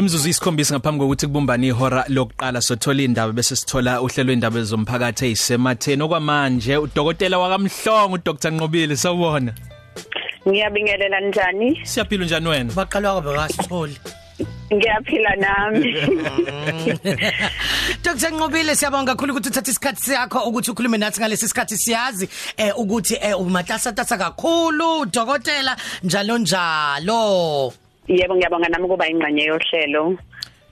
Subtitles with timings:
[0.00, 6.02] Imzuzu isikhombisa ngaphambi kokuthi kubumbane ihora lokuqala sothola indaba bese sithola uhlelo indaba zomphakathi ezisematheni
[6.02, 9.52] okwamanje udokotela wakamhlongo uDr Nqobile sawubona
[10.48, 11.80] Ngiyabingelela njani?
[11.84, 12.72] Siyaphila njani wena?
[12.72, 13.96] Baqalwa kwabe kasitholi.
[14.72, 15.92] Ngiyaphila nami.
[18.04, 22.72] Dr Nqobile siyabonga kakhulu ukuthi uthathe isikhathi sakho ukuthi ukhulume nathi ngalesi sikhathi siyazi eh
[22.78, 27.72] ukuthi eh umatasa tasa kakhulu udokotela njalo njalo.
[28.10, 30.18] Yebo ngiyabonga nami kuba ingxenye yohlelo.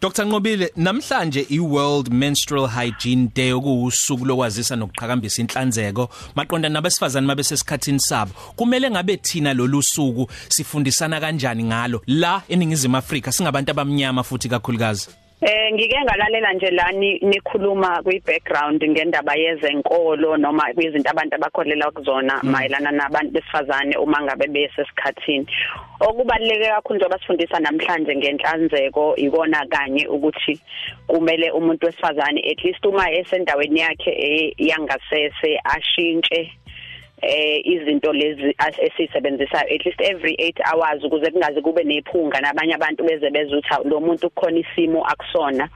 [0.00, 8.32] Dr Nqobile namhlanje iWorld Menstrual Hygiene Day okuwusuku lokwazisa nokuqhakambisa inhlanzeko maqonda nabesifazane mabesesikhathini sabo
[8.56, 15.08] kumele ngabe thina lolu suku sifundisana kanjani ngalo la eningizimu Afrika singabantu abamnyama futhi kakhulukazi
[15.42, 22.42] Eh ngike ngalalela nje la nikhuluma kwi background ngendaba yezenkolo noma izinto abantu abakholela kuzona
[22.42, 25.46] mayelana nabantu besifazane uma ngabe besesikhathini.
[26.00, 30.60] Okubaluleke kakhulu njengoba sifundisa namhlanje ngenhlanzeko ikona kanye ukuthi
[31.06, 36.52] kumele umuntu wesifazane at least uma esendaweni yakhe yangasese ashintshe
[37.22, 43.04] eh izinto lezi esisebenzisayo at least every 8 hours ukuze kungaze kube nephunga nabanye abantu
[43.04, 45.68] beze bezutha lo muntu kukhona isimo akusona.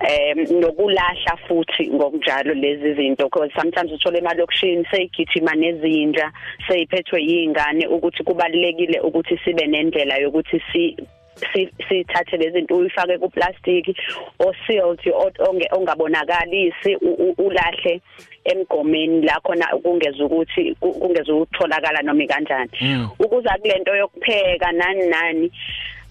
[0.00, 6.32] Em nokulahla futhi ngokunjalo lezi zinto because sometimes uthola emalokishini seyigijima nezinja
[6.68, 10.96] seyiphethwe yingane ukuthi kubalekile ukuthi sibe nendlela yokuthi si
[11.88, 13.96] sithathe lezi zinto uyifake ku plastic
[14.38, 15.00] o sealed
[15.72, 16.96] ongabonakalisi
[17.38, 18.00] ulahle
[18.44, 23.08] emgomeni la khona kungeza ukuthi kungeza ukutholakala noma kanjani Mm.
[23.18, 25.52] ukuza kulento yokupheka nani nani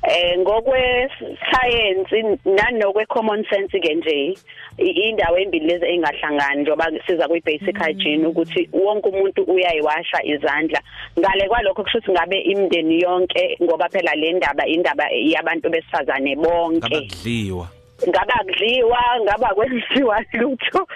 [0.07, 1.09] eh ngokwe
[1.49, 4.37] science nanokwe common sense ke nje
[4.77, 10.81] indawo embili lezi engahlangani njoba siza kwi basic hygiene ukuthi wonke umuntu uyayiwasha izandla.
[11.19, 16.87] Ngale kwalokho kusho ngabe imndeni yonke ngoba phela le ndaba indaba yabantu besifazane bonke.
[16.87, 17.67] Ngabadliwa
[18.09, 20.87] ngaba kudliwa ngaba kwenziwa lutho.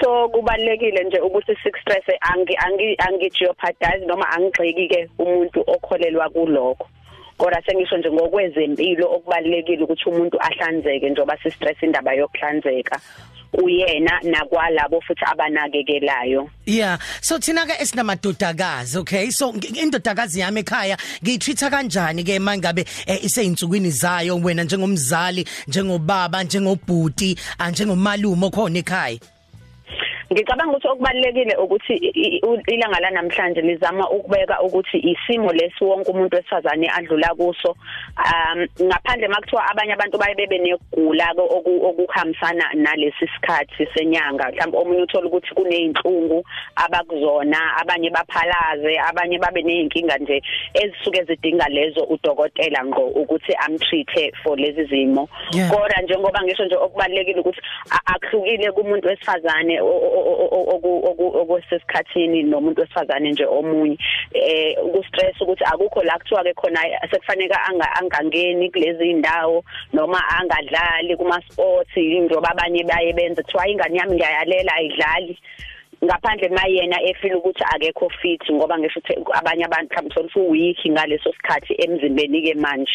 [0.00, 6.28] So kubalekile nje ukuthi six stress angi angi angi jeopardize noma angigxeki ke umuntu okholelwa
[6.28, 6.86] kuloko
[7.38, 13.00] kodwa sengisho nje ngokwezempilo okubalekile ukuthi umuntu ahlanzeke njoba si stress indaba yokuhlanzeka
[13.62, 16.50] uyena nakwalabo futhi abanakekelayo.
[16.66, 16.98] Yeah.
[17.20, 19.30] So thina ke esinamadodakazi okay?
[19.30, 27.38] So indodakazi yami ekhaya ngiyitreata kanjani ke mangabe eh, iseyinsukwini zayo wena njengomzali njengobaba njengobhuti
[27.58, 29.33] ah, njengomalume okhona ekhaya?
[30.34, 31.94] Ngicabanga ukuthi okubalekile ukuthi
[32.66, 37.76] ilanga la namhlanje lizama ukubeka ukuthi isimo lesi wonke umuntu wesifazane adlula kuso.
[38.18, 44.50] Um ngaphandle makuthiwa abanye abantu baye bebe negula okuhambisana nalesi sikhathi senyanga.
[44.50, 46.44] Mhlawumbe omunye uthola ukuthi kuneyinhlungu
[46.76, 50.42] abakuzona abanye baphalaze abanye babe nezinkinga nje
[50.74, 55.28] ezisuke zidinga lezo udokotela ngo ukuthi amtreate for lezi zimo.
[55.70, 57.60] Kodwa njengoba ngisho nje okubalekile ukuthi
[58.06, 59.80] akuhlukile kumuntu wesifazane
[61.40, 63.98] okwesesikhathini nomuntu wesifazane nje omunye.
[64.32, 66.80] Eh ukustress ukuthi akukho la kuthiwa ke khona
[67.10, 73.98] sekufanele anga angangeni kulezi indawo noma angadlali kuma sports njengoba abanye baye benze kuthiwa ingane
[73.98, 75.38] yami ngiyayalela ayidlali.
[76.04, 81.32] Ngaphandle mayena efila ukuthi akekho fit ngoba ngisho ukuthi abanye abantu mhlawumbe sokuthi weak ngaleso
[81.32, 82.92] sikhathi emzimbeni ke manje.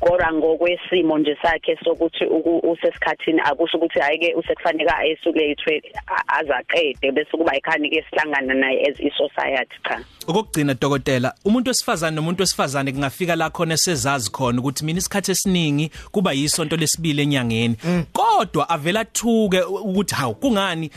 [0.00, 5.82] Kodwa ngokwesimo nje sakhe sokuthi uku- usesikhathini akusho ukuthi hayike usekufanele ayesulethwe
[6.28, 10.00] azaqede bese kuba ikhani ke sihlangana naye as i society cha.
[10.28, 15.90] Okugcina dokotela umuntu wesifazane nomuntu wesifazane kungafika la khona sezazi khona ukuthi mina isikhathi esiningi
[16.12, 17.76] kuba yisonto lesibili enyangeni.
[18.12, 20.90] Kodwa avela thuke ukuthi hawu kungani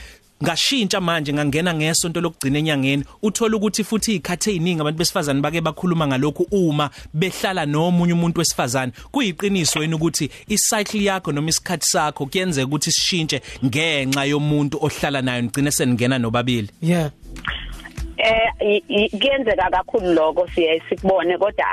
[0.44, 3.04] ngashintsha manje ngangena ngesonto lokugcina enyangeni.
[3.22, 8.92] Uthola ukuthi futhi ikhathe eziningi abantu besifazane bake bakhuluma ngalokhu uma behlala nomunye umuntu wesifazane.
[9.12, 15.42] Kuyiqiniso yini ukuthi icycle yakho noma isikhathi sakho kuyenzeka ukuthi sishintshe ngenxa yomuntu ohlala nayo
[15.42, 16.70] nigcine seningena nobabili?
[16.82, 17.12] Yeah
[18.24, 18.82] eh
[19.20, 21.66] kuyenzeka kakhulu lokho siye sikubone kodwa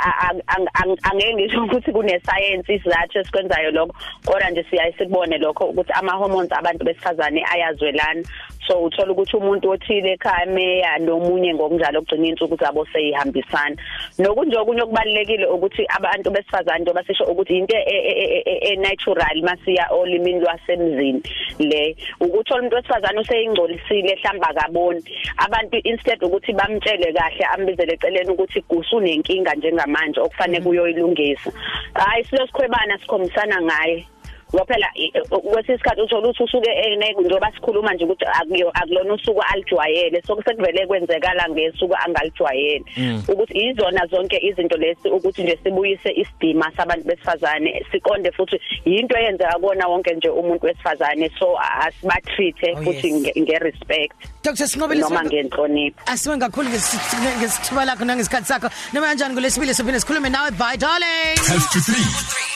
[1.03, 3.94] angeke ngisho ukuthi kune science isizathu esikwenzayo lokho.
[4.25, 8.23] Kodwa nje siyaye sikubone lokho ukuthi ama hormones abantu besifazane ayazwelana.
[8.70, 13.76] So uthola ukuthi umuntu othile ekhaya meya nomunye ngokunjalo ogcina insuku zabo seyihambisana
[14.19, 19.43] nokunje okunye okubalekile ukuthi abantu besifazane njengoba sisho ukuthi into e- e- e- e natural
[19.43, 21.22] masiya olimini lwasemzini
[21.58, 25.02] le ukuthola umuntu wesifazane useyingcolisile hlamba kaboni.
[25.37, 31.50] Abantu instead ukuthi bamtshele kahle ambizele eceleni ukuthi kusunenkinga njengamanje okufanele kuyoyilungisa.
[31.94, 34.06] Hayi silosikhwebana sikhombisana ngaye.
[34.55, 35.12] Ngoba phela i-
[35.50, 40.23] kwesisikhathi uthola ukuthi usuke ene njengoba sikhuluma nje ukuthi akuyo akulona usuku alijwayele.
[40.26, 42.85] So kusekuvele kwenzekala ngesuku angalijwayele
[43.29, 49.58] ukuthi izona zonke izinto lesi ukuthi nje sibuyise isidima sabantu besifazane siqonde futhi into eyenzeka
[49.61, 51.31] kona wonke nje umuntu wesifazane.
[51.38, 53.17] So asibatreat Oh, futhi yes.
[53.23, 54.14] nge- nge-respect.
[54.43, 56.00] Dr Sinqobile noma Sibango- ngenhlonipho.
[56.06, 58.69] Asiwe kakhulu ngesi- ngesithuba lakho nangesikhathi sakho.
[58.93, 61.37] Noma kanjani kulesibili sophinde sikhulume nawe bye darling.
[61.37, 62.50] 10 to 3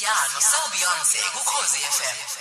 [0.00, 2.39] Nosiyano, so Beyonce, kukhozi FM.